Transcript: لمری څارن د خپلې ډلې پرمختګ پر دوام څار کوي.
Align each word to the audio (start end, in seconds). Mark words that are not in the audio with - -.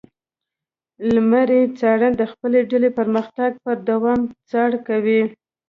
لمری 1.13 1.61
څارن 1.79 2.13
د 2.17 2.23
خپلې 2.31 2.59
ډلې 2.71 2.89
پرمختګ 2.99 3.51
پر 3.63 3.77
دوام 3.89 4.19
څار 4.49 4.71
کوي. 4.87 5.21